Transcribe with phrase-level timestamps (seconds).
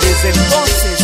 [0.00, 0.97] Desde entonces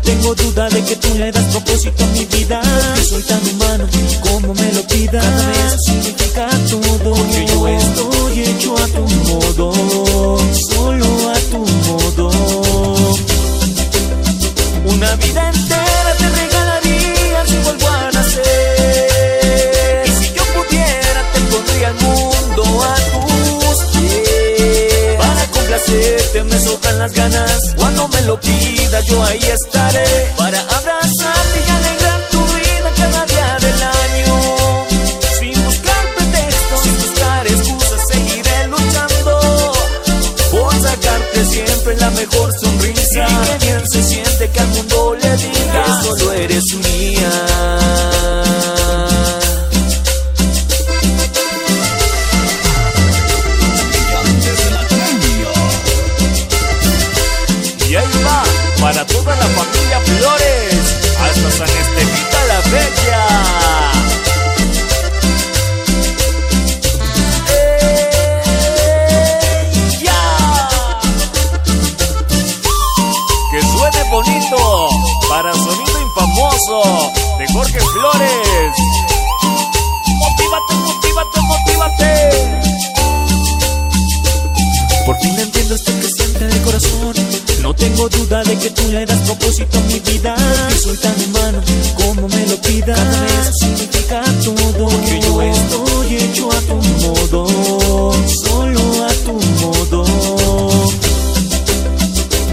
[0.00, 2.60] tengo duda de que tú le das propósito a mi vida.
[2.60, 3.88] Porque soy tan humano
[4.20, 5.24] como me lo pidas.
[5.24, 7.14] Cada vez significa todo.
[7.14, 9.72] Porque yo estoy hecho a tu modo.
[10.70, 12.30] Solo a tu modo.
[14.84, 18.42] Una vida entera te regalaría si vuelvo a nacer.
[20.06, 25.16] Y si yo pudiera, te pondría el mundo a tus pies.
[25.18, 27.75] Para complacerte me sobran las ganas.
[28.26, 30.32] Lo pidas, yo ahí estaré.
[30.36, 34.86] Para abrazarte y alegrar tu vida cada día del año.
[35.38, 39.72] Sin buscar pretextos, sin buscar excusas, seguiré luchando.
[40.50, 43.28] Por sacarte siempre la mejor sonrisa.
[43.28, 47.15] Y que bien se siente que al mundo le digas solo eres mía.
[76.46, 78.76] De Jorge Flores.
[80.18, 82.10] Motívate, motívate, motívate.
[85.04, 87.14] Por fin entiendo esto que siente el corazón.
[87.62, 90.36] No tengo duda de que tú le das propósito a mi vida.
[90.36, 91.60] Porque soy tan humano
[91.96, 92.96] como me lo pidas.
[92.96, 94.88] Cada vez significa todo.
[94.88, 98.12] Porque yo estoy hecho a tu modo.
[98.44, 100.04] Solo a tu modo.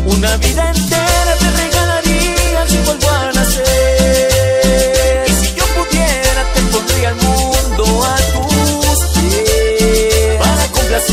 [0.08, 1.63] Una vida entera te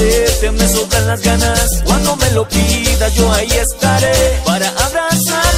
[0.01, 1.83] Complacerte me sobran las ganas.
[1.85, 4.41] Cuando me lo pidas, yo ahí estaré.
[4.47, 5.50] Para abrazarte